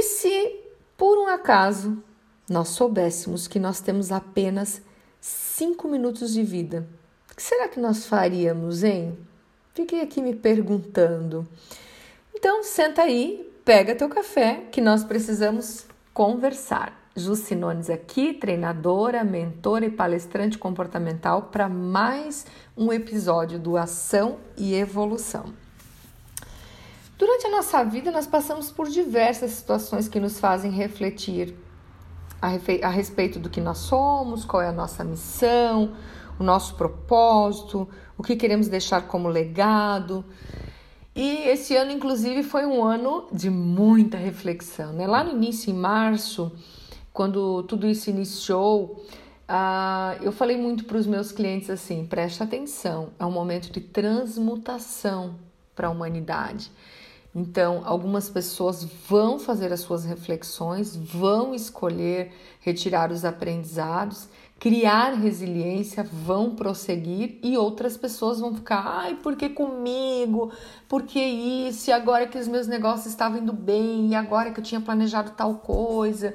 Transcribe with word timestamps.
E 0.00 0.02
se, 0.02 0.56
por 0.96 1.18
um 1.18 1.28
acaso, 1.28 2.02
nós 2.48 2.68
soubéssemos 2.68 3.46
que 3.46 3.58
nós 3.58 3.82
temos 3.82 4.10
apenas 4.10 4.80
cinco 5.20 5.86
minutos 5.88 6.32
de 6.32 6.42
vida, 6.42 6.88
o 7.30 7.36
que 7.36 7.42
será 7.42 7.68
que 7.68 7.78
nós 7.78 8.06
faríamos, 8.06 8.82
hein? 8.82 9.18
Fiquei 9.74 10.00
aqui 10.00 10.22
me 10.22 10.34
perguntando. 10.34 11.46
Então, 12.34 12.62
senta 12.62 13.02
aí, 13.02 13.46
pega 13.62 13.94
teu 13.94 14.08
café, 14.08 14.62
que 14.72 14.80
nós 14.80 15.04
precisamos 15.04 15.84
conversar. 16.14 16.98
Jucinones 17.14 17.90
aqui, 17.90 18.32
treinadora, 18.32 19.22
mentora 19.22 19.84
e 19.84 19.90
palestrante 19.90 20.56
comportamental 20.56 21.50
para 21.52 21.68
mais 21.68 22.46
um 22.74 22.90
episódio 22.90 23.58
do 23.58 23.76
Ação 23.76 24.38
e 24.56 24.74
Evolução. 24.74 25.52
Durante 27.20 27.48
a 27.48 27.50
nossa 27.50 27.84
vida, 27.84 28.10
nós 28.10 28.26
passamos 28.26 28.70
por 28.70 28.88
diversas 28.88 29.50
situações 29.50 30.08
que 30.08 30.18
nos 30.18 30.40
fazem 30.40 30.70
refletir 30.70 31.54
a, 32.40 32.88
respeito 32.88 33.38
do 33.38 33.50
que 33.50 33.60
nós 33.60 33.76
somos, 33.76 34.42
qual 34.42 34.62
é 34.62 34.68
a 34.68 34.72
nossa 34.72 35.04
missão, 35.04 35.92
o 36.38 36.42
nosso 36.42 36.76
propósito, 36.76 37.86
o 38.16 38.22
que 38.22 38.36
queremos 38.36 38.68
deixar 38.68 39.02
como 39.02 39.28
legado. 39.28 40.24
E 41.14 41.46
esse 41.46 41.76
ano, 41.76 41.90
inclusive, 41.90 42.42
foi 42.42 42.64
um 42.64 42.82
ano 42.82 43.28
de 43.30 43.50
muita 43.50 44.16
reflexão. 44.16 44.94
Né? 44.94 45.06
Lá 45.06 45.22
no 45.22 45.32
início, 45.32 45.70
em 45.70 45.76
março, 45.76 46.50
quando 47.12 47.64
tudo 47.64 47.86
isso 47.86 48.08
iniciou, 48.08 49.04
uh, 49.46 50.16
eu 50.22 50.32
falei 50.32 50.56
muito 50.56 50.84
para 50.84 50.96
os 50.96 51.06
meus 51.06 51.32
clientes 51.32 51.68
assim: 51.68 52.06
preste 52.06 52.42
atenção, 52.42 53.10
é 53.18 53.26
um 53.26 53.30
momento 53.30 53.70
de 53.70 53.82
transmutação 53.82 55.34
para 55.76 55.88
a 55.88 55.90
humanidade. 55.90 56.72
Então, 57.34 57.82
algumas 57.84 58.28
pessoas 58.28 58.84
vão 59.08 59.38
fazer 59.38 59.72
as 59.72 59.80
suas 59.80 60.04
reflexões, 60.04 60.96
vão 60.96 61.54
escolher 61.54 62.32
retirar 62.60 63.12
os 63.12 63.24
aprendizados, 63.24 64.28
criar 64.58 65.14
resiliência, 65.14 66.02
vão 66.02 66.54
prosseguir 66.54 67.38
e 67.42 67.56
outras 67.56 67.96
pessoas 67.96 68.40
vão 68.40 68.54
ficar, 68.54 68.82
ai, 68.84 69.14
por 69.14 69.36
que 69.36 69.48
comigo? 69.48 70.52
Por 70.88 71.04
que 71.04 71.20
isso? 71.20 71.88
E 71.88 71.92
agora 71.92 72.26
que 72.26 72.36
os 72.36 72.48
meus 72.48 72.66
negócios 72.66 73.06
estavam 73.06 73.38
indo 73.38 73.52
bem, 73.52 74.08
e 74.08 74.14
agora 74.14 74.50
que 74.50 74.58
eu 74.58 74.64
tinha 74.64 74.80
planejado 74.80 75.30
tal 75.30 75.54
coisa. 75.54 76.34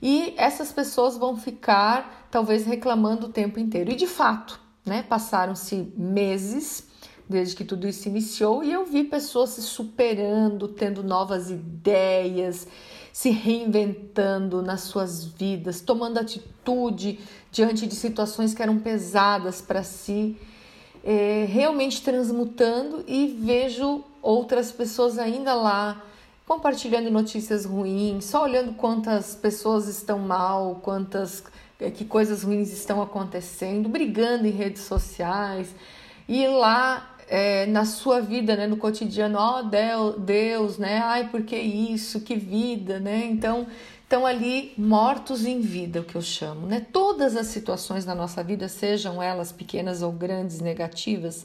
E 0.00 0.32
essas 0.36 0.72
pessoas 0.72 1.16
vão 1.16 1.36
ficar 1.36 2.28
talvez 2.30 2.64
reclamando 2.64 3.26
o 3.26 3.30
tempo 3.30 3.58
inteiro. 3.58 3.90
E 3.90 3.96
de 3.96 4.06
fato, 4.06 4.60
né, 4.84 5.02
passaram-se 5.02 5.92
meses 5.96 6.86
desde 7.28 7.56
que 7.56 7.64
tudo 7.64 7.88
isso 7.88 8.08
iniciou 8.08 8.62
e 8.62 8.72
eu 8.72 8.84
vi 8.84 9.04
pessoas 9.04 9.50
se 9.50 9.62
superando, 9.62 10.68
tendo 10.68 11.02
novas 11.02 11.50
ideias, 11.50 12.66
se 13.12 13.30
reinventando 13.30 14.62
nas 14.62 14.82
suas 14.82 15.24
vidas, 15.24 15.80
tomando 15.80 16.18
atitude 16.18 17.18
diante 17.50 17.86
de 17.86 17.94
situações 17.94 18.54
que 18.54 18.62
eram 18.62 18.78
pesadas 18.78 19.60
para 19.60 19.82
si, 19.82 20.36
é, 21.02 21.46
realmente 21.48 22.02
transmutando 22.02 23.04
e 23.06 23.26
vejo 23.26 24.04
outras 24.20 24.70
pessoas 24.70 25.18
ainda 25.18 25.54
lá 25.54 26.02
compartilhando 26.46 27.10
notícias 27.10 27.64
ruins, 27.64 28.24
só 28.24 28.44
olhando 28.44 28.74
quantas 28.74 29.34
pessoas 29.34 29.88
estão 29.88 30.18
mal, 30.20 30.80
quantas 30.82 31.42
é, 31.80 31.90
que 31.90 32.04
coisas 32.04 32.44
ruins 32.44 32.72
estão 32.72 33.02
acontecendo, 33.02 33.88
brigando 33.88 34.46
em 34.46 34.50
redes 34.50 34.82
sociais 34.82 35.74
e 36.28 36.46
lá 36.46 37.15
é, 37.28 37.66
na 37.66 37.84
sua 37.84 38.20
vida, 38.20 38.56
né, 38.56 38.66
no 38.66 38.76
cotidiano, 38.76 39.38
ó 39.38 39.60
oh, 39.60 40.12
Deus, 40.18 40.78
né? 40.78 40.98
Ai, 40.98 41.28
por 41.28 41.42
que 41.42 41.56
isso? 41.56 42.20
Que 42.20 42.36
vida, 42.36 43.00
né? 43.00 43.26
Então, 43.26 43.66
estão 44.02 44.24
ali 44.24 44.72
mortos 44.78 45.44
em 45.44 45.60
vida, 45.60 46.00
o 46.00 46.04
que 46.04 46.14
eu 46.14 46.22
chamo, 46.22 46.66
né? 46.66 46.86
Todas 46.92 47.36
as 47.36 47.48
situações 47.48 48.04
na 48.04 48.14
nossa 48.14 48.42
vida, 48.42 48.68
sejam 48.68 49.20
elas 49.20 49.50
pequenas 49.50 50.02
ou 50.02 50.12
grandes, 50.12 50.60
negativas, 50.60 51.44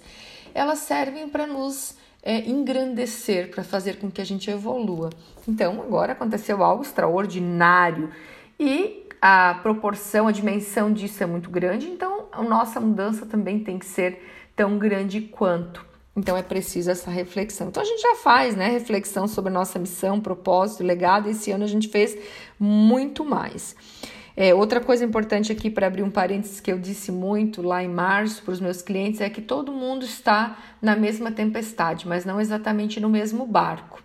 elas 0.54 0.80
servem 0.80 1.28
para 1.28 1.48
nos 1.48 1.96
é, 2.22 2.40
engrandecer, 2.48 3.50
para 3.50 3.64
fazer 3.64 3.98
com 3.98 4.12
que 4.12 4.22
a 4.22 4.26
gente 4.26 4.50
evolua. 4.52 5.10
Então, 5.48 5.82
agora 5.82 6.12
aconteceu 6.12 6.64
algo 6.64 6.84
extraordinário 6.84 8.12
e 8.60 9.01
a 9.22 9.60
proporção, 9.62 10.28
a 10.28 10.32
dimensão 10.32 10.92
disso 10.92 11.22
é 11.22 11.28
muito 11.28 11.50
grande, 11.50 11.88
então 11.88 12.26
a 12.32 12.42
nossa 12.42 12.80
mudança 12.80 13.26
também 13.26 13.60
tem 13.60 13.78
que 13.78 13.86
ser 13.86 14.28
tão 14.56 14.80
grande 14.80 15.22
quanto. 15.22 15.86
Então 16.16 16.36
é 16.36 16.42
preciso 16.42 16.92
essa 16.92 17.10
reflexão. 17.10 17.68
Então 17.68 17.82
a 17.82 17.86
gente 17.86 18.02
já 18.02 18.16
faz, 18.16 18.56
né, 18.56 18.68
reflexão 18.68 19.28
sobre 19.28 19.52
nossa 19.52 19.80
missão, 19.80 20.20
propósito, 20.20 20.84
legado. 20.84 21.30
Esse 21.30 21.52
ano 21.52 21.64
a 21.64 21.68
gente 21.68 21.88
fez 21.88 22.18
muito 22.60 23.24
mais. 23.24 23.76
É, 24.36 24.54
outra 24.54 24.82
coisa 24.82 25.06
importante 25.06 25.52
aqui 25.52 25.70
para 25.70 25.88
abrir 25.88 26.04
um 26.04 26.10
parênteses 26.10 26.60
que 26.60 26.72
eu 26.72 26.80
disse 26.80 27.12
muito 27.12 27.62
lá 27.62 27.84
em 27.84 27.88
março 27.88 28.44
para 28.44 28.54
os 28.54 28.60
meus 28.60 28.82
clientes 28.82 29.22
é 29.22 29.30
que 29.30 29.42
todo 29.42 29.72
mundo 29.72 30.04
está 30.04 30.58
na 30.82 30.96
mesma 30.96 31.32
tempestade, 31.32 32.08
mas 32.08 32.26
não 32.26 32.42
exatamente 32.42 33.00
no 33.00 33.10
mesmo 33.10 33.46
barco. 33.46 34.02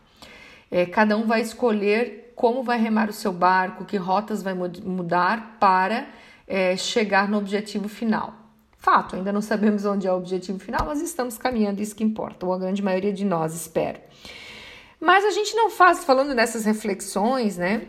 É, 0.71 0.84
cada 0.84 1.16
um 1.16 1.27
vai 1.27 1.41
escolher 1.41 2.25
como 2.36 2.62
vai 2.62 2.78
remar 2.78 3.08
o 3.08 3.14
seu 3.14 3.32
barco, 3.32 3.86
que 3.86 3.97
rotas 3.97 4.42
vai 4.42 4.52
mudar 4.54 5.56
para 5.58 6.06
é, 6.47 6.76
chegar 6.76 7.28
no 7.28 7.38
objetivo 7.38 7.88
final. 7.88 8.34
Fato, 8.76 9.16
ainda 9.16 9.32
não 9.32 9.41
sabemos 9.41 9.86
onde 9.86 10.06
é 10.06 10.12
o 10.12 10.16
objetivo 10.16 10.58
final, 10.58 10.84
mas 10.86 11.00
estamos 11.00 11.38
caminhando, 11.38 11.80
isso 11.80 11.97
que 11.97 12.04
importa, 12.04 12.44
ou 12.44 12.52
a 12.52 12.58
grande 12.58 12.82
maioria 12.82 13.12
de 13.12 13.24
nós, 13.24 13.54
espero. 13.54 13.98
Mas 15.00 15.24
a 15.24 15.30
gente 15.30 15.56
não 15.56 15.70
faz, 15.70 16.04
falando 16.04 16.34
nessas 16.34 16.66
reflexões, 16.66 17.56
né? 17.56 17.82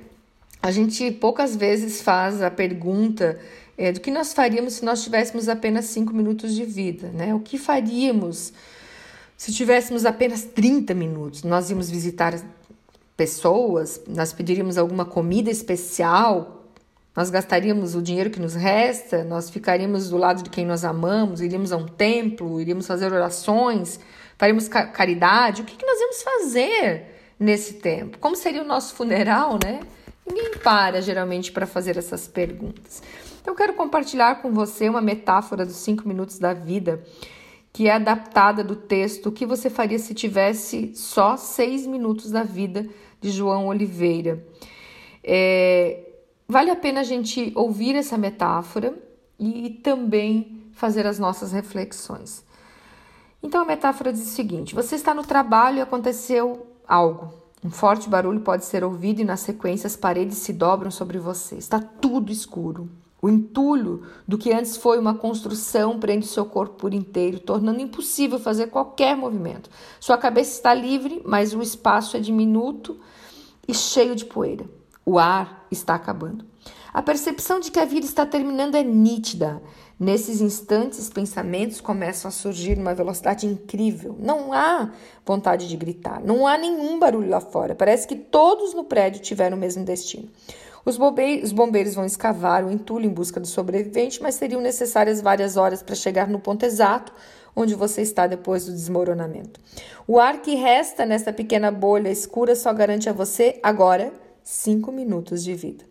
A 0.62 0.72
gente 0.72 1.12
poucas 1.12 1.56
vezes 1.56 2.02
faz 2.02 2.41
a 2.41 2.50
pergunta 2.50 3.40
é, 3.78 3.91
do 3.91 4.00
que 4.00 4.09
nós 4.09 4.34
faríamos 4.34 4.75
se 4.75 4.85
nós 4.85 5.03
tivéssemos 5.03 5.50
apenas 5.50 5.85
cinco 5.85 6.14
minutos 6.14 6.56
de 6.56 6.64
vida, 6.64 7.09
né? 7.09 7.35
O 7.35 7.41
que 7.41 7.58
faríamos 7.58 8.53
se 9.35 9.52
tivéssemos 9.53 10.06
apenas 10.06 10.44
30 10.44 10.94
minutos? 10.94 11.44
Nós 11.44 11.69
íamos 11.69 11.90
visitar 11.90 12.34
pessoas, 13.17 14.01
nós 14.07 14.31
pediríamos 14.31 14.78
alguma 14.78 15.03
comida 15.03 15.51
especial 15.51 16.57
nós 17.17 17.31
gastaríamos 17.31 17.95
o 17.95 18.01
dinheiro 18.01 18.29
que 18.29 18.39
nos 18.39 18.53
resta, 18.53 19.23
nós 19.23 19.50
ficaríamos 19.50 20.11
do 20.11 20.17
lado 20.17 20.44
de 20.44 20.51
quem 20.51 20.63
nós 20.63 20.85
amamos, 20.85 21.41
iríamos 21.41 21.72
a 21.72 21.78
um 21.78 21.88
templo, 21.88 22.61
iríamos 22.61 22.85
fazer 22.85 23.11
orações, 23.11 24.00
faríamos 24.38 24.67
caridade. 24.67 25.63
O 25.63 25.66
que, 25.66 25.75
que 25.75 25.83
nós 25.83 26.00
íamos 26.00 26.22
fazer 26.22 27.05
nesse 27.39 27.73
tempo? 27.73 28.19
Como 28.19 28.35
seria 28.35 28.61
o 28.61 28.67
nosso 28.67 28.94
funeral, 28.94 29.57
né? 29.66 29.79
Ninguém 30.28 30.59
para 30.59 31.01
geralmente 31.01 31.51
para 31.51 31.66
fazer 31.66 31.97
essas 31.97 32.28
perguntas. 32.28 33.01
Então, 33.41 33.51
eu 33.55 33.57
quero 33.57 33.73
compartilhar 33.73 34.39
com 34.44 34.51
você 34.51 34.88
uma 34.88 35.01
metáfora 35.01 35.66
dos 35.66 35.78
cinco 35.78 36.07
minutos 36.07 36.38
da 36.38 36.53
vida 36.53 37.03
que 37.73 37.88
é 37.88 37.94
adaptada 37.94 38.63
do 38.63 38.75
texto 38.75 39.29
O 39.29 39.31
que 39.31 39.45
você 39.45 39.69
faria 39.69 39.99
se 39.99 40.13
tivesse 40.13 40.95
só 40.95 41.38
seis 41.38 41.85
minutos 41.85 42.31
da 42.31 42.44
vida 42.44 42.88
de 43.22 43.29
João 43.31 43.67
Oliveira. 43.67 44.45
É, 45.23 46.07
Vale 46.50 46.72
a 46.72 46.75
pena 46.78 47.01
a 47.01 47.03
gente 47.03 47.51
ouvir 47.55 47.94
essa 47.95 48.17
metáfora 48.17 48.97
e 49.38 49.81
também 49.83 50.63
fazer 50.72 51.05
as 51.05 51.19
nossas 51.19 51.51
reflexões. 51.51 52.41
Então 53.44 53.61
a 53.61 53.66
metáfora 53.66 54.13
diz 54.13 54.22
o 54.22 54.33
seguinte: 54.33 54.73
você 54.73 54.95
está 54.95 55.13
no 55.13 55.23
trabalho 55.23 55.79
e 55.79 55.81
aconteceu 55.81 56.66
algo. 56.88 57.33
Um 57.61 57.69
forte 57.69 58.07
barulho 58.07 58.39
pode 58.39 58.63
ser 58.63 58.81
ouvido 58.81 59.19
e 59.19 59.25
na 59.25 59.35
sequência 59.35 59.88
as 59.88 59.97
paredes 59.97 60.38
se 60.38 60.53
dobram 60.53 60.89
sobre 60.89 61.17
você. 61.17 61.55
Está 61.57 61.81
tudo 61.81 62.31
escuro. 62.31 62.89
O 63.22 63.29
entulho 63.29 64.03
do 64.28 64.38
que 64.38 64.53
antes 64.53 64.78
foi 64.78 65.00
uma 65.00 65.16
construção 65.16 66.00
prende 66.00 66.28
seu 66.28 66.45
corpo 66.45 66.75
por 66.75 66.94
inteiro, 66.94 67.39
tornando 67.39 67.81
impossível 67.81 68.39
fazer 68.39 68.67
qualquer 68.67 69.17
movimento. 69.17 69.69
Sua 70.00 70.17
cabeça 70.17 70.51
está 70.51 70.73
livre, 70.73 71.22
mas 71.25 71.53
o 71.53 71.61
espaço 71.61 72.16
é 72.16 72.19
diminuto 72.19 73.00
e 73.67 73.73
cheio 73.73 74.16
de 74.16 74.25
poeira. 74.25 74.66
O 75.05 75.17
ar 75.17 75.66
está 75.72 75.96
acabando. 75.96 76.46
A 76.93 77.02
percepção 77.02 77.59
de 77.59 77.72
que 77.72 77.79
a 77.79 77.85
vida 77.85 78.05
está 78.05 78.25
terminando 78.25 78.75
é 78.75 78.84
nítida. 78.84 79.61
Nesses 79.99 80.41
instantes, 80.41 81.09
pensamentos 81.09 81.81
começam 81.81 82.29
a 82.29 82.31
surgir 82.31 82.78
numa 82.78 82.93
velocidade 82.93 83.47
incrível. 83.47 84.16
Não 84.20 84.53
há 84.53 84.91
vontade 85.25 85.67
de 85.67 85.75
gritar, 85.75 86.22
não 86.23 86.46
há 86.46 86.55
nenhum 86.55 86.99
barulho 86.99 87.29
lá 87.29 87.40
fora. 87.40 87.73
Parece 87.73 88.08
que 88.08 88.16
todos 88.16 88.75
no 88.75 88.84
prédio 88.84 89.22
tiveram 89.22 89.58
o 89.58 89.59
mesmo 89.59 89.84
destino. 89.84 90.29
Os 90.87 90.95
bombeiros, 90.95 91.47
os 91.47 91.51
bombeiros 91.51 91.95
vão 91.95 92.05
escavar 92.05 92.63
o 92.63 92.72
entulho 92.72 93.05
em 93.05 93.09
busca 93.09 93.41
do 93.41 93.45
sobrevivente, 93.45 94.23
mas 94.23 94.35
seriam 94.35 94.61
necessárias 94.61 95.19
várias 95.19 95.57
horas 95.57 95.84
para 95.84 95.93
chegar 95.93 96.29
no 96.29 96.39
ponto 96.39 96.63
exato 96.63 97.11
onde 97.53 97.75
você 97.75 98.01
está 98.01 98.25
depois 98.25 98.67
do 98.67 98.72
desmoronamento. 98.72 99.59
O 100.07 100.17
ar 100.17 100.41
que 100.41 100.55
resta 100.55 101.05
nessa 101.05 101.34
pequena 101.34 101.72
bolha 101.72 102.07
escura 102.07 102.55
só 102.55 102.72
garante 102.72 103.09
a 103.09 103.11
você 103.11 103.59
agora 103.61 104.13
cinco 104.41 104.89
minutos 104.89 105.43
de 105.43 105.53
vida. 105.53 105.84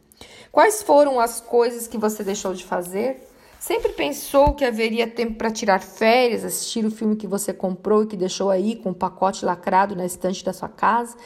Quais 0.50 0.82
foram 0.82 1.20
as 1.20 1.42
coisas 1.42 1.86
que 1.86 1.98
você 1.98 2.24
deixou 2.24 2.54
de 2.54 2.64
fazer? 2.64 3.22
Sempre 3.60 3.92
pensou 3.92 4.54
que 4.54 4.64
haveria 4.64 5.06
tempo 5.06 5.34
para 5.34 5.50
tirar 5.50 5.82
férias, 5.82 6.42
assistir 6.42 6.86
o 6.86 6.90
filme 6.90 7.16
que 7.16 7.26
você 7.26 7.52
comprou 7.52 8.04
e 8.04 8.06
que 8.06 8.16
deixou 8.16 8.48
aí 8.48 8.76
com 8.76 8.88
o 8.88 8.92
um 8.92 8.94
pacote 8.94 9.44
lacrado 9.44 9.94
na 9.94 10.06
estante 10.06 10.42
da 10.42 10.54
sua 10.54 10.70
casa? 10.70 11.18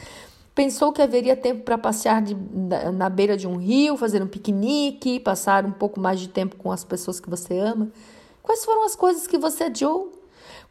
Pensou 0.61 0.93
que 0.93 1.01
haveria 1.01 1.35
tempo 1.35 1.63
para 1.63 1.79
passear 1.79 2.21
de, 2.21 2.37
na, 2.53 2.93
na 2.93 3.09
beira 3.09 3.35
de 3.35 3.49
um 3.49 3.57
rio, 3.57 3.97
fazer 3.97 4.23
um 4.23 4.27
piquenique, 4.27 5.19
passar 5.19 5.65
um 5.65 5.73
pouco 5.73 5.99
mais 5.99 6.21
de 6.21 6.29
tempo 6.29 6.55
com 6.57 6.71
as 6.71 6.85
pessoas 6.85 7.19
que 7.19 7.31
você 7.31 7.59
ama? 7.59 7.91
Quais 8.43 8.63
foram 8.63 8.85
as 8.85 8.95
coisas 8.95 9.27
que 9.27 9.39
você 9.39 9.65
adiou? 9.65 10.13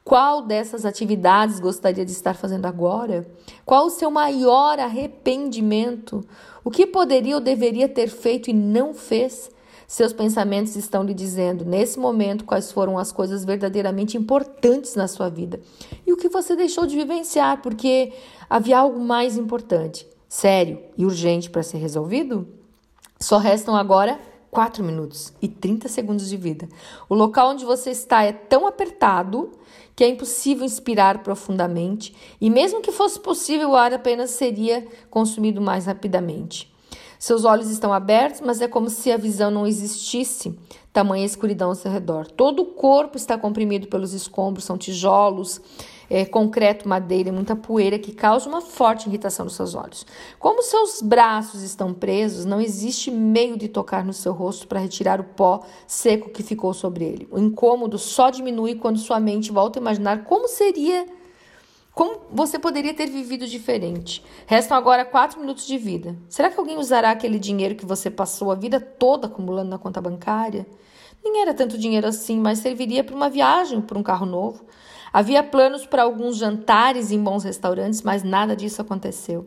Qual 0.04 0.44
dessas 0.44 0.86
atividades 0.86 1.60
gostaria 1.60 2.06
de 2.06 2.12
estar 2.12 2.36
fazendo 2.36 2.68
agora? 2.68 3.28
Qual 3.66 3.88
o 3.88 3.90
seu 3.90 4.12
maior 4.12 4.78
arrependimento? 4.78 6.24
O 6.64 6.70
que 6.70 6.86
poderia 6.86 7.34
ou 7.34 7.42
deveria 7.42 7.90
ter 7.90 8.10
feito 8.10 8.52
e 8.52 8.54
não 8.54 8.94
fez? 8.94 9.50
Seus 9.90 10.14
pensamentos 10.14 10.76
estão 10.76 11.02
lhe 11.02 11.16
dizendo, 11.16 11.66
nesse 11.66 11.98
momento, 11.98 12.46
quais 12.46 12.72
foram 12.72 13.00
as 13.00 13.12
coisas 13.12 13.44
verdadeiramente 13.44 14.16
importantes 14.16 14.94
na 14.94 15.08
sua 15.08 15.30
vida 15.30 15.60
e 16.06 16.14
o 16.14 16.16
que 16.16 16.30
você 16.30 16.56
deixou 16.56 16.86
de 16.86 16.96
vivenciar 16.96 17.60
porque 17.64 18.14
havia 18.48 18.78
algo 18.78 19.00
mais 19.00 19.36
importante, 19.36 20.08
sério 20.28 20.80
e 20.96 21.08
urgente 21.08 21.50
para 21.50 21.64
ser 21.64 21.80
resolvido? 21.80 22.48
Só 23.20 23.40
restam 23.40 23.76
agora 23.76 24.20
4 24.52 24.84
minutos 24.84 25.34
e 25.42 25.48
30 25.48 25.88
segundos 25.88 26.30
de 26.30 26.38
vida. 26.38 26.70
O 27.10 27.16
local 27.16 27.50
onde 27.50 27.66
você 27.66 27.90
está 27.90 28.22
é 28.22 28.32
tão 28.32 28.68
apertado 28.68 29.54
que 29.96 30.04
é 30.04 30.08
impossível 30.08 30.64
inspirar 30.66 31.24
profundamente, 31.24 32.16
e 32.40 32.48
mesmo 32.52 32.80
que 32.80 32.92
fosse 32.92 33.20
possível, 33.20 33.72
o 33.72 33.76
ar 33.76 33.92
apenas 33.92 34.30
seria 34.30 34.88
consumido 35.10 35.60
mais 35.60 35.88
rapidamente. 35.88 36.72
Seus 37.20 37.44
olhos 37.44 37.70
estão 37.70 37.92
abertos, 37.92 38.40
mas 38.40 38.62
é 38.62 38.68
como 38.68 38.90
se 38.90 39.12
a 39.12 39.18
visão 39.18 39.52
não 39.52 39.68
existisse, 39.68 40.58
tamanha 40.94 41.26
escuridão 41.26 41.68
ao 41.68 41.76
seu 41.76 41.92
redor. 41.92 42.26
Todo 42.32 42.62
o 42.62 42.66
corpo 42.68 43.18
está 43.18 43.38
comprimido 43.38 43.88
pelos 43.88 44.14
escombros, 44.14 44.64
são 44.64 44.78
tijolos, 44.78 45.60
é, 46.10 46.24
concreto, 46.24 46.88
madeira 46.88 47.28
e 47.28 47.32
muita 47.34 47.58
poeira 47.58 48.00
que 48.00 48.14
causa 48.14 48.48
uma 48.48 48.62
forte 48.62 49.10
irritação 49.10 49.44
nos 49.44 49.56
seus 49.56 49.76
olhos. 49.76 50.06
Como 50.40 50.64
seus 50.64 51.02
braços 51.02 51.62
estão 51.62 51.94
presos, 51.94 52.46
não 52.46 52.62
existe 52.62 53.12
meio 53.12 53.58
de 53.58 53.68
tocar 53.68 54.06
no 54.06 54.14
seu 54.14 54.32
rosto 54.32 54.66
para 54.66 54.80
retirar 54.80 55.20
o 55.20 55.26
pó 55.26 55.60
seco 55.86 56.30
que 56.30 56.42
ficou 56.42 56.74
sobre 56.74 57.04
ele. 57.04 57.28
O 57.30 57.38
incômodo 57.38 57.98
só 57.98 58.30
diminui 58.30 58.76
quando 58.76 58.98
sua 58.98 59.20
mente 59.20 59.52
volta 59.52 59.78
a 59.78 59.82
imaginar 59.82 60.24
como 60.24 60.48
seria. 60.48 61.19
Como 62.00 62.22
você 62.32 62.58
poderia 62.58 62.94
ter 62.94 63.08
vivido 63.08 63.46
diferente? 63.46 64.24
Restam 64.48 64.78
agora 64.78 65.04
quatro 65.04 65.38
minutos 65.38 65.68
de 65.68 65.78
vida. 65.78 66.16
Será 66.30 66.50
que 66.50 66.58
alguém 66.58 66.78
usará 66.78 67.12
aquele 67.12 67.38
dinheiro 67.38 67.76
que 67.76 67.86
você 67.86 68.10
passou 68.10 68.54
a 68.54 68.56
vida 68.56 68.80
toda 68.80 69.28
acumulando 69.28 69.72
na 69.72 69.78
conta 69.78 70.00
bancária? 70.00 70.66
Nem 71.22 71.42
era 71.42 71.54
tanto 71.54 71.78
dinheiro 71.78 72.08
assim, 72.08 72.40
mas 72.40 72.60
serviria 72.60 73.04
para 73.04 73.14
uma 73.14 73.30
viagem, 73.30 73.82
para 73.82 73.98
um 73.98 74.02
carro 74.02 74.26
novo. 74.26 74.64
Havia 75.12 75.44
planos 75.44 75.86
para 75.86 76.04
alguns 76.04 76.38
jantares 76.38 77.12
em 77.12 77.22
bons 77.22 77.44
restaurantes, 77.44 78.02
mas 78.02 78.24
nada 78.24 78.56
disso 78.56 78.82
aconteceu. 78.82 79.46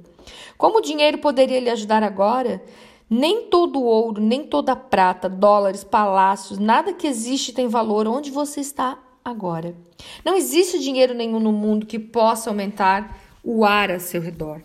Como 0.59 0.77
o 0.77 0.83
dinheiro 0.83 1.17
poderia 1.17 1.59
lhe 1.59 1.71
ajudar 1.71 2.03
agora? 2.03 2.63
Nem 3.09 3.49
todo 3.49 3.83
ouro, 3.83 4.21
nem 4.21 4.45
toda 4.45 4.77
prata, 4.77 5.27
dólares, 5.27 5.85
palácios, 5.85 6.59
nada 6.59 6.93
que 6.93 7.07
existe 7.07 7.55
tem 7.55 7.67
valor 7.67 8.07
onde 8.07 8.31
você 8.31 8.61
está 8.61 9.02
agora. 9.25 9.75
Não 10.25 10.37
existe 10.37 10.79
dinheiro 10.79 11.15
nenhum 11.15 11.41
no 11.41 11.53
mundo 11.53 11.87
que 11.87 11.99
possa 11.99 12.51
aumentar 12.51 13.19
o 13.43 13.65
ar 13.65 13.91
a 13.91 13.99
seu 13.99 14.21
redor. 14.21 14.63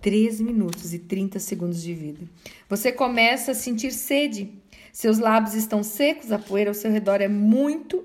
3 0.00 0.40
minutos 0.40 0.92
e 0.92 0.98
30 0.98 1.38
segundos 1.38 1.82
de 1.82 1.94
vida. 1.94 2.28
Você 2.68 2.90
começa 2.90 3.52
a 3.52 3.54
sentir 3.54 3.92
sede. 3.92 4.52
Seus 4.92 5.18
lábios 5.18 5.54
estão 5.54 5.82
secos, 5.82 6.32
a 6.32 6.38
poeira 6.38 6.70
ao 6.70 6.74
seu 6.74 6.90
redor 6.90 7.20
é 7.20 7.28
muito, 7.28 8.04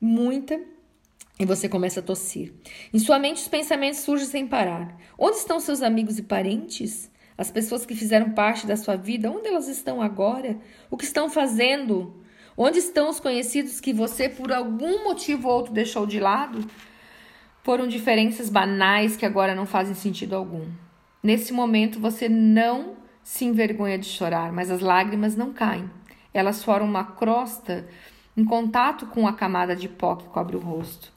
muita 0.00 0.58
e 1.38 1.44
você 1.44 1.68
começa 1.68 2.00
a 2.00 2.02
tossir. 2.02 2.52
Em 2.92 2.98
sua 2.98 3.18
mente, 3.18 3.38
os 3.38 3.48
pensamentos 3.48 4.00
surgem 4.00 4.26
sem 4.26 4.46
parar. 4.46 4.96
Onde 5.18 5.38
estão 5.38 5.58
seus 5.58 5.82
amigos 5.82 6.18
e 6.18 6.22
parentes? 6.22 7.10
As 7.36 7.50
pessoas 7.50 7.84
que 7.84 7.94
fizeram 7.94 8.30
parte 8.30 8.66
da 8.66 8.76
sua 8.76 8.96
vida, 8.96 9.30
onde 9.30 9.48
elas 9.48 9.66
estão 9.66 10.00
agora? 10.00 10.58
O 10.90 10.96
que 10.96 11.04
estão 11.04 11.28
fazendo? 11.28 12.21
Onde 12.56 12.78
estão 12.78 13.08
os 13.08 13.18
conhecidos 13.18 13.80
que 13.80 13.92
você, 13.92 14.28
por 14.28 14.52
algum 14.52 15.04
motivo 15.04 15.48
ou 15.48 15.54
outro, 15.54 15.72
deixou 15.72 16.06
de 16.06 16.20
lado? 16.20 16.64
Foram 17.62 17.86
diferenças 17.86 18.50
banais 18.50 19.16
que 19.16 19.24
agora 19.24 19.54
não 19.54 19.66
fazem 19.66 19.94
sentido 19.94 20.34
algum. 20.34 20.66
Nesse 21.22 21.52
momento, 21.52 22.00
você 22.00 22.28
não 22.28 22.96
se 23.22 23.44
envergonha 23.44 23.98
de 23.98 24.06
chorar, 24.06 24.52
mas 24.52 24.70
as 24.70 24.80
lágrimas 24.80 25.36
não 25.36 25.52
caem. 25.52 25.88
Elas 26.34 26.62
formam 26.64 26.88
uma 26.88 27.04
crosta 27.04 27.88
em 28.36 28.44
contato 28.44 29.06
com 29.06 29.26
a 29.26 29.32
camada 29.32 29.76
de 29.76 29.88
pó 29.88 30.16
que 30.16 30.28
cobre 30.28 30.56
o 30.56 30.60
rosto 30.60 31.12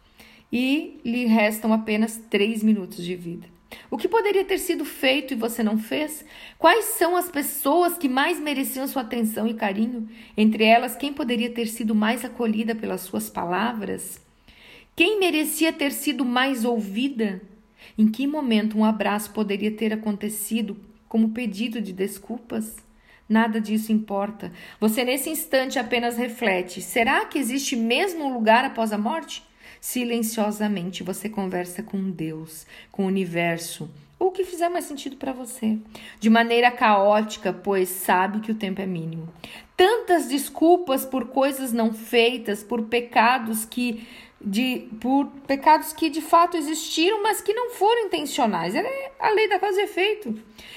e 0.51 1.01
lhe 1.03 1.25
restam 1.25 1.73
apenas 1.73 2.17
três 2.29 2.61
minutos 2.63 3.03
de 3.03 3.15
vida. 3.15 3.54
O 3.89 3.97
que 3.97 4.07
poderia 4.07 4.43
ter 4.43 4.57
sido 4.57 4.83
feito 4.83 5.33
e 5.33 5.37
você 5.37 5.63
não 5.63 5.77
fez? 5.77 6.25
Quais 6.57 6.85
são 6.85 7.15
as 7.15 7.29
pessoas 7.29 7.97
que 7.97 8.09
mais 8.09 8.39
mereciam 8.39 8.87
sua 8.87 9.01
atenção 9.01 9.47
e 9.47 9.53
carinho? 9.53 10.09
Entre 10.35 10.63
elas, 10.63 10.95
quem 10.95 11.13
poderia 11.13 11.49
ter 11.49 11.67
sido 11.67 11.93
mais 11.93 12.25
acolhida 12.25 12.75
pelas 12.75 13.01
suas 13.01 13.29
palavras? 13.29 14.19
Quem 14.95 15.19
merecia 15.19 15.73
ter 15.73 15.91
sido 15.91 16.23
mais 16.23 16.65
ouvida? 16.65 17.41
Em 17.97 18.07
que 18.07 18.25
momento 18.25 18.77
um 18.77 18.85
abraço 18.85 19.31
poderia 19.31 19.71
ter 19.71 19.93
acontecido 19.93 20.77
como 21.07 21.31
pedido 21.31 21.81
de 21.81 21.93
desculpas? 21.93 22.77
Nada 23.27 23.59
disso 23.59 23.91
importa. 23.91 24.51
Você, 24.79 25.03
nesse 25.03 25.29
instante, 25.29 25.79
apenas 25.79 26.17
reflete: 26.17 26.81
será 26.81 27.25
que 27.25 27.39
existe 27.39 27.75
mesmo 27.75 28.25
um 28.25 28.33
lugar 28.33 28.63
após 28.63 28.93
a 28.93 28.97
morte? 28.97 29.43
Silenciosamente 29.85 31.03
você 31.03 31.29
conversa 31.29 31.83
com 31.83 32.09
Deus, 32.09 32.65
com 32.91 33.03
o 33.03 33.05
universo, 33.05 33.87
ou 34.17 34.29
o 34.29 34.31
que 34.31 34.43
fizer 34.43 34.67
mais 34.67 34.85
sentido 34.85 35.15
para 35.15 35.31
você, 35.31 35.77
de 36.19 36.27
maneira 36.27 36.71
caótica, 36.71 37.53
pois 37.53 37.87
sabe 37.87 38.39
que 38.39 38.51
o 38.51 38.55
tempo 38.55 38.81
é 38.81 38.87
mínimo. 38.87 39.31
Tantas 39.77 40.27
desculpas 40.27 41.05
por 41.05 41.27
coisas 41.27 41.71
não 41.71 41.93
feitas, 41.93 42.63
por 42.63 42.85
pecados 42.85 43.63
que 43.63 44.07
de 44.41 44.89
por 44.99 45.27
pecados 45.45 45.93
que 45.93 46.09
de 46.09 46.19
fato 46.19 46.57
existiram, 46.57 47.21
mas 47.21 47.39
que 47.39 47.53
não 47.53 47.69
foram 47.69 48.07
intencionais. 48.07 48.73
É 48.73 49.11
a 49.19 49.29
lei 49.29 49.47
da 49.47 49.59
causa 49.59 49.79
e 49.79 49.83
efeito. 49.83 50.33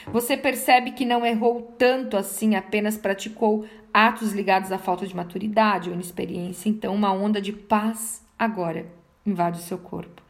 Você 0.09 0.37
percebe 0.37 0.91
que 0.91 1.07
não 1.07 1.25
errou 1.25 1.75
tanto 1.79 2.15
assim, 2.15 2.57
apenas 2.57 2.99
praticou 2.99 3.65
atos 3.91 4.33
ligados 4.33 4.71
à 4.71 4.77
falta 4.77 5.07
de 5.07 5.17
maturidade 5.17 5.89
ou 5.89 5.95
inexperiência. 5.95 6.69
Então, 6.69 6.95
uma 6.95 7.11
onda 7.11 7.41
de 7.41 7.55
paz 7.55 8.23
agora 8.39 8.98
invade 9.29 9.59
o 9.59 9.63
seu 9.63 9.79
corpo. 9.79 10.23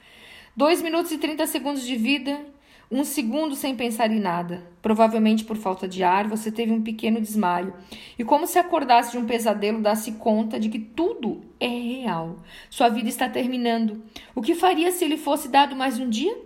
2 0.56 0.82
minutos 0.82 1.12
e 1.12 1.18
30 1.18 1.46
segundos 1.46 1.86
de 1.86 1.96
vida, 1.96 2.40
um 2.90 3.04
segundo 3.04 3.54
sem 3.54 3.76
pensar 3.76 4.10
em 4.10 4.18
nada. 4.18 4.66
Provavelmente 4.80 5.44
por 5.44 5.56
falta 5.56 5.86
de 5.86 6.02
ar, 6.02 6.26
você 6.26 6.50
teve 6.50 6.72
um 6.72 6.82
pequeno 6.82 7.20
desmaio. 7.20 7.74
E 8.18 8.24
como 8.24 8.46
se 8.46 8.58
acordasse 8.58 9.12
de 9.12 9.18
um 9.18 9.26
pesadelo, 9.26 9.80
dá-se 9.80 10.12
conta 10.12 10.58
de 10.58 10.68
que 10.68 10.78
tudo 10.78 11.42
é 11.60 11.68
real. 11.68 12.38
Sua 12.70 12.88
vida 12.88 13.08
está 13.08 13.28
terminando. 13.28 14.02
O 14.34 14.40
que 14.40 14.54
faria 14.54 14.90
se 14.90 15.06
lhe 15.06 15.16
fosse 15.16 15.48
dado 15.48 15.76
mais 15.76 15.98
um 15.98 16.08
dia? 16.08 16.36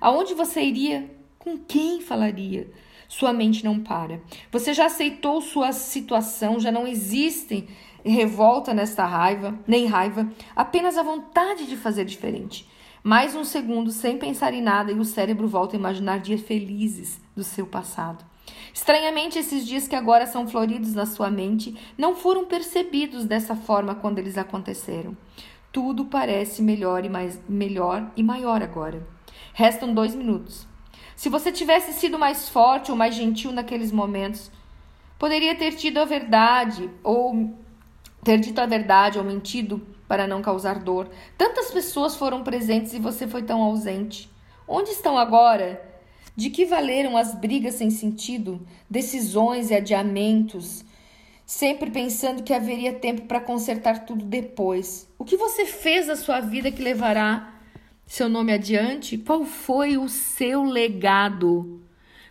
Aonde 0.00 0.34
você 0.34 0.62
iria? 0.62 1.08
Com 1.38 1.56
quem 1.56 2.00
falaria? 2.00 2.68
Sua 3.08 3.32
mente 3.32 3.64
não 3.64 3.78
para. 3.78 4.20
Você 4.50 4.74
já 4.74 4.86
aceitou 4.86 5.40
sua 5.40 5.72
situação, 5.72 6.58
já 6.58 6.72
não 6.72 6.86
existem 6.86 7.68
revolta 8.10 8.74
nesta 8.74 9.04
raiva, 9.04 9.58
nem 9.66 9.86
raiva, 9.86 10.28
apenas 10.54 10.98
a 10.98 11.02
vontade 11.02 11.66
de 11.66 11.76
fazer 11.76 12.04
diferente. 12.04 12.68
Mais 13.02 13.34
um 13.34 13.44
segundo 13.44 13.90
sem 13.90 14.16
pensar 14.16 14.54
em 14.54 14.62
nada 14.62 14.90
e 14.90 14.98
o 14.98 15.04
cérebro 15.04 15.46
volta 15.46 15.76
a 15.76 15.78
imaginar 15.78 16.20
dias 16.20 16.40
felizes 16.40 17.20
do 17.36 17.44
seu 17.44 17.66
passado. 17.66 18.24
Estranhamente, 18.72 19.38
esses 19.38 19.66
dias 19.66 19.86
que 19.86 19.94
agora 19.94 20.26
são 20.26 20.48
floridos 20.48 20.94
na 20.94 21.06
sua 21.06 21.30
mente 21.30 21.76
não 21.96 22.14
foram 22.14 22.44
percebidos 22.44 23.24
dessa 23.24 23.54
forma 23.54 23.94
quando 23.94 24.18
eles 24.18 24.36
aconteceram. 24.38 25.16
Tudo 25.70 26.06
parece 26.06 26.62
melhor 26.62 27.04
e 27.04 27.08
mais 27.08 27.40
melhor 27.48 28.10
e 28.16 28.22
maior 28.22 28.62
agora. 28.62 29.06
Restam 29.52 29.92
dois 29.92 30.14
minutos. 30.14 30.66
Se 31.16 31.28
você 31.28 31.52
tivesse 31.52 31.92
sido 31.92 32.18
mais 32.18 32.48
forte 32.48 32.90
ou 32.90 32.96
mais 32.96 33.14
gentil 33.14 33.52
naqueles 33.52 33.92
momentos, 33.92 34.50
poderia 35.18 35.54
ter 35.54 35.72
tido 35.72 35.98
a 35.98 36.04
verdade 36.04 36.90
ou 37.02 37.54
ter 38.24 38.38
dito 38.40 38.58
a 38.58 38.66
verdade 38.66 39.18
ou 39.18 39.24
mentido 39.24 39.86
para 40.08 40.26
não 40.26 40.40
causar 40.40 40.78
dor. 40.78 41.08
Tantas 41.36 41.70
pessoas 41.70 42.16
foram 42.16 42.42
presentes 42.42 42.94
e 42.94 42.98
você 42.98 43.28
foi 43.28 43.42
tão 43.42 43.62
ausente. 43.62 44.30
Onde 44.66 44.90
estão 44.90 45.18
agora? 45.18 45.82
De 46.34 46.50
que 46.50 46.64
valeram 46.64 47.16
as 47.16 47.34
brigas 47.34 47.74
sem 47.74 47.90
sentido, 47.90 48.66
decisões 48.90 49.70
e 49.70 49.74
adiamentos, 49.74 50.84
sempre 51.46 51.90
pensando 51.90 52.42
que 52.42 52.54
haveria 52.54 52.94
tempo 52.94 53.22
para 53.22 53.40
consertar 53.40 54.04
tudo 54.04 54.24
depois? 54.24 55.08
O 55.18 55.24
que 55.24 55.36
você 55.36 55.66
fez 55.66 56.06
da 56.06 56.16
sua 56.16 56.40
vida 56.40 56.72
que 56.72 56.82
levará 56.82 57.60
seu 58.06 58.28
nome 58.28 58.52
adiante? 58.52 59.18
Qual 59.18 59.44
foi 59.44 59.96
o 59.96 60.08
seu 60.08 60.64
legado? 60.64 61.82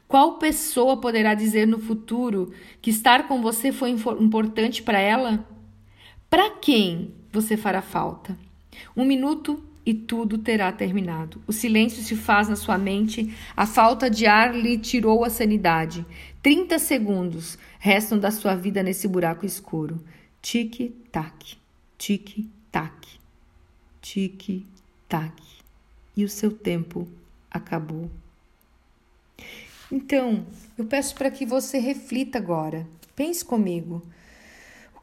Qual 0.08 0.38
pessoa 0.38 0.98
poderá 0.98 1.34
dizer 1.34 1.66
no 1.66 1.80
futuro 1.80 2.52
que 2.82 2.90
estar 2.90 3.28
com 3.28 3.42
você 3.42 3.72
foi 3.72 3.90
importante 3.90 4.84
para 4.84 5.00
ela? 5.00 5.48
Para 6.34 6.50
quem 6.50 7.13
você 7.32 7.56
fará 7.56 7.80
falta? 7.80 8.36
Um 8.98 9.06
minuto 9.06 9.63
e 9.86 9.94
tudo 9.94 10.40
terá 10.40 10.72
terminado. 10.72 11.40
O 11.46 11.54
silêncio 11.54 12.02
se 12.02 12.16
faz 12.16 12.50
na 12.50 12.56
sua 12.56 12.75
mente, 12.75 13.32
a 13.56 13.68
falta 13.68 14.10
de 14.10 14.25
ar 14.25 14.52
lhe 14.56 14.80
tirou 14.80 15.24
a 15.24 15.30
sanidade. 15.30 16.04
30 16.42 16.80
segundos 16.80 17.56
restam 17.78 18.18
da 18.18 18.32
sua 18.32 18.56
vida 18.56 18.82
nesse 18.82 19.08
buraco 19.08 19.46
escuro. 19.46 20.04
Tic-tac, 20.42 21.56
tic-tac, 22.00 23.08
tic-tac. 24.02 25.40
E 26.18 26.25
o 26.25 26.30
seu 26.30 26.52
tempo 26.52 27.08
acabou. 27.52 28.10
Então, 29.92 30.48
eu 30.75 30.86
peço 30.86 31.13
para 31.13 31.30
que 31.30 31.46
você 31.46 31.78
reflita 31.78 32.40
agora. 32.40 32.88
Pense 33.16 33.46
comigo. 33.46 34.02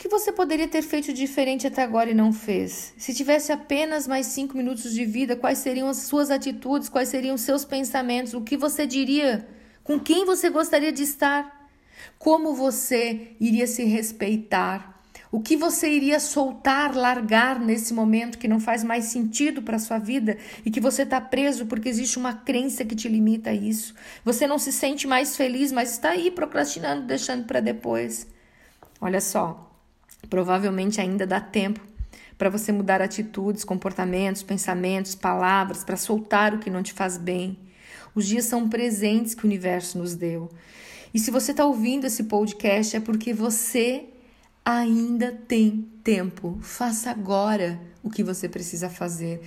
Que 0.01 0.09
você 0.09 0.33
poderia 0.33 0.67
ter 0.67 0.81
feito 0.81 1.13
diferente 1.13 1.67
até 1.67 1.83
agora 1.83 2.09
e 2.09 2.15
não 2.15 2.33
fez? 2.33 2.95
Se 2.97 3.13
tivesse 3.13 3.53
apenas 3.53 4.07
mais 4.07 4.29
cinco 4.29 4.57
minutos 4.57 4.95
de 4.95 5.05
vida, 5.05 5.37
quais 5.37 5.59
seriam 5.59 5.91
as 5.91 5.99
suas 5.99 6.31
atitudes? 6.31 6.89
Quais 6.89 7.11
seriam 7.11 7.35
os 7.35 7.43
seus 7.43 7.67
pensamentos? 7.67 8.33
O 8.33 8.41
que 8.41 8.57
você 8.57 8.87
diria? 8.87 9.47
Com 9.85 10.01
quem 10.01 10.25
você 10.25 10.49
gostaria 10.49 10.91
de 10.91 11.03
estar? 11.03 11.69
Como 12.19 12.55
você 12.55 13.33
iria 13.39 13.67
se 13.67 13.85
respeitar? 13.85 15.03
O 15.31 15.39
que 15.39 15.55
você 15.55 15.91
iria 15.91 16.19
soltar, 16.19 16.97
largar 16.97 17.61
nesse 17.61 17.93
momento 17.93 18.39
que 18.39 18.49
não 18.49 18.59
faz 18.59 18.83
mais 18.83 19.05
sentido 19.05 19.61
para 19.61 19.79
sua 19.79 19.99
vida 19.99 20.39
e 20.65 20.71
que 20.71 20.81
você 20.81 21.03
está 21.03 21.21
preso 21.21 21.67
porque 21.67 21.91
existe 21.91 22.19
uma 22.19 22.33
crença 22.33 22.87
que 22.87 22.97
te 22.97 23.07
limita 23.07 23.51
a 23.51 23.55
isso? 23.55 23.95
Você 24.25 24.47
não 24.47 24.59
se 24.59 24.73
sente 24.73 25.07
mais 25.07 25.37
feliz, 25.37 25.71
mas 25.71 25.93
está 25.93 26.13
aí 26.13 26.31
procrastinando, 26.31 27.07
deixando 27.07 27.45
para 27.45 27.61
depois. 27.61 28.27
Olha 28.99 29.21
só, 29.21 29.70
provavelmente 30.29 31.01
ainda 31.01 31.27
dá 31.27 31.41
tempo 31.41 31.81
para 32.37 32.49
você 32.49 32.73
mudar 32.73 33.03
atitudes, 33.03 33.65
comportamentos, 33.65 34.43
pensamentos, 34.43 35.15
palavras, 35.15 35.85
para 35.85 35.97
soltar 35.97 36.55
o 36.55 36.59
que 36.59 36.71
não 36.71 36.83
te 36.83 36.93
faz 36.93 37.19
bem. 37.19 37.59
Os 38.15 38.27
dias 38.27 38.47
são 38.47 38.69
presentes 38.69 39.35
que 39.35 39.45
o 39.45 39.47
universo 39.47 39.99
nos 39.99 40.15
deu. 40.15 40.51
E 41.13 41.19
se 41.19 41.31
você 41.31 41.51
está 41.51 41.65
ouvindo 41.65 42.07
esse 42.07 42.25
podcast 42.25 42.97
é 42.97 43.01
porque 43.01 43.35
você 43.35 44.07
ainda 44.65 45.33
tem 45.33 45.89
tempo. 46.03 46.59
Faça 46.63 47.11
agora 47.11 47.81
o 48.03 48.11
que 48.11 48.23
você 48.23 48.49
precisa 48.49 48.89
fazer. 48.89 49.43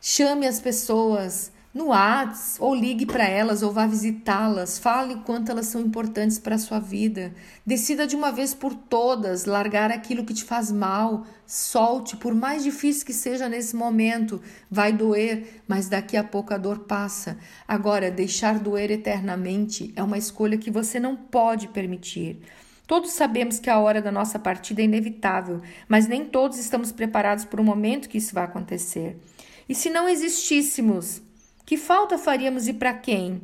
Chame 0.00 0.46
as 0.46 0.60
pessoas 0.60 1.52
no 1.76 1.88
Whats, 1.88 2.56
ou 2.58 2.74
ligue 2.74 3.04
para 3.04 3.28
elas, 3.28 3.62
ou 3.62 3.70
vá 3.70 3.86
visitá-las. 3.86 4.78
Fale 4.78 5.12
o 5.12 5.20
quanto 5.20 5.50
elas 5.52 5.66
são 5.66 5.78
importantes 5.78 6.38
para 6.38 6.54
a 6.54 6.58
sua 6.58 6.78
vida. 6.78 7.34
Decida 7.66 8.06
de 8.06 8.16
uma 8.16 8.32
vez 8.32 8.54
por 8.54 8.74
todas 8.74 9.44
largar 9.44 9.92
aquilo 9.92 10.24
que 10.24 10.32
te 10.32 10.42
faz 10.42 10.72
mal. 10.72 11.26
Solte, 11.46 12.16
por 12.16 12.34
mais 12.34 12.64
difícil 12.64 13.04
que 13.04 13.12
seja 13.12 13.46
nesse 13.46 13.76
momento. 13.76 14.40
Vai 14.70 14.90
doer, 14.90 15.62
mas 15.68 15.86
daqui 15.86 16.16
a 16.16 16.24
pouco 16.24 16.54
a 16.54 16.56
dor 16.56 16.78
passa. 16.78 17.36
Agora, 17.68 18.10
deixar 18.10 18.58
doer 18.58 18.90
eternamente 18.90 19.92
é 19.94 20.02
uma 20.02 20.16
escolha 20.16 20.56
que 20.56 20.70
você 20.70 20.98
não 20.98 21.14
pode 21.14 21.68
permitir. 21.68 22.40
Todos 22.86 23.12
sabemos 23.12 23.58
que 23.58 23.68
a 23.68 23.78
hora 23.78 24.00
da 24.00 24.10
nossa 24.10 24.38
partida 24.38 24.80
é 24.80 24.84
inevitável, 24.84 25.60
mas 25.86 26.08
nem 26.08 26.24
todos 26.24 26.56
estamos 26.56 26.90
preparados 26.90 27.44
para 27.44 27.60
o 27.60 27.64
momento 27.64 28.08
que 28.08 28.16
isso 28.16 28.32
vai 28.32 28.44
acontecer. 28.44 29.18
E 29.68 29.74
se 29.74 29.90
não 29.90 30.08
existíssemos, 30.08 31.20
que 31.66 31.76
falta 31.76 32.16
faríamos 32.16 32.68
e 32.68 32.72
para 32.72 32.94
quem? 32.94 33.42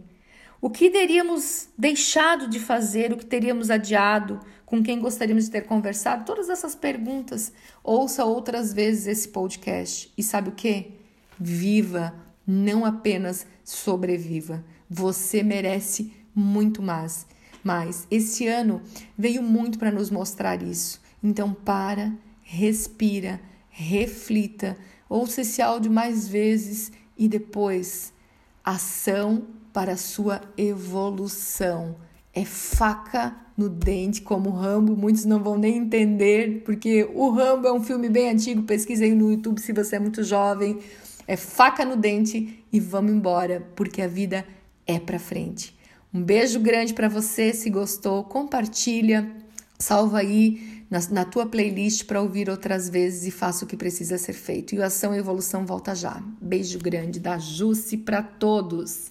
O 0.60 0.70
que 0.70 0.88
teríamos 0.88 1.68
deixado 1.76 2.46
de 2.48 2.60
fazer, 2.60 3.12
o 3.12 3.16
que 3.16 3.26
teríamos 3.26 3.68
adiado, 3.68 4.38
com 4.64 4.80
quem 4.80 5.00
gostaríamos 5.00 5.46
de 5.46 5.50
ter 5.50 5.62
conversado? 5.62 6.24
Todas 6.24 6.48
essas 6.48 6.76
perguntas. 6.76 7.52
Ouça 7.82 8.24
outras 8.24 8.72
vezes 8.72 9.08
esse 9.08 9.28
podcast. 9.28 10.12
E 10.16 10.22
sabe 10.22 10.50
o 10.50 10.52
que? 10.52 10.92
Viva, 11.36 12.14
não 12.46 12.84
apenas 12.84 13.44
sobreviva. 13.64 14.64
Você 14.88 15.42
merece 15.42 16.12
muito 16.32 16.80
mais. 16.80 17.26
Mas 17.64 18.06
esse 18.08 18.46
ano 18.46 18.80
veio 19.18 19.42
muito 19.42 19.80
para 19.80 19.90
nos 19.90 20.10
mostrar 20.10 20.62
isso. 20.62 21.02
Então 21.20 21.52
para, 21.52 22.12
respira, 22.40 23.40
reflita, 23.68 24.76
ouça 25.08 25.40
esse 25.40 25.60
áudio 25.60 25.90
mais 25.90 26.28
vezes 26.28 26.92
e 27.16 27.28
depois 27.28 28.11
ação 28.64 29.44
para 29.72 29.96
sua 29.96 30.40
evolução. 30.56 31.96
É 32.34 32.44
faca 32.44 33.36
no 33.56 33.68
dente, 33.68 34.22
como 34.22 34.50
Rambo. 34.50 34.96
Muitos 34.96 35.24
não 35.24 35.42
vão 35.42 35.58
nem 35.58 35.78
entender, 35.78 36.62
porque 36.64 37.08
o 37.14 37.30
Rambo 37.30 37.66
é 37.66 37.72
um 37.72 37.82
filme 37.82 38.08
bem 38.08 38.30
antigo. 38.30 38.62
Pesquisei 38.62 39.14
no 39.14 39.30
YouTube 39.30 39.60
se 39.60 39.72
você 39.72 39.96
é 39.96 39.98
muito 39.98 40.22
jovem. 40.22 40.78
É 41.26 41.36
faca 41.36 41.84
no 41.84 41.96
dente 41.96 42.64
e 42.72 42.80
vamos 42.80 43.12
embora, 43.12 43.66
porque 43.76 44.02
a 44.02 44.08
vida 44.08 44.46
é 44.86 44.98
para 44.98 45.18
frente. 45.18 45.76
Um 46.12 46.22
beijo 46.22 46.60
grande 46.60 46.92
para 46.94 47.08
você. 47.08 47.52
Se 47.52 47.70
gostou, 47.70 48.24
compartilha, 48.24 49.30
salva 49.78 50.18
aí 50.18 50.71
na, 50.92 51.00
na 51.10 51.24
tua 51.24 51.46
playlist 51.46 52.04
para 52.04 52.20
ouvir 52.20 52.50
outras 52.50 52.86
vezes 52.86 53.26
e 53.26 53.30
faça 53.30 53.64
o 53.64 53.68
que 53.68 53.78
precisa 53.78 54.18
ser 54.18 54.34
feito. 54.34 54.74
E 54.74 54.78
o 54.78 54.84
Ação 54.84 55.14
e 55.14 55.18
Evolução 55.18 55.64
volta 55.64 55.94
já. 55.94 56.22
Beijo 56.38 56.78
grande 56.78 57.18
da 57.18 57.38
Jusce 57.38 57.96
para 57.96 58.22
todos. 58.22 59.10